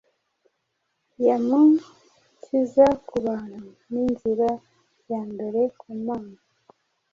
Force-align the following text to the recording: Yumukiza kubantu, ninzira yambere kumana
Yumukiza 1.25 2.87
kubantu, 3.07 3.63
ninzira 3.91 4.49
yambere 5.09 5.61
kumana 5.79 6.37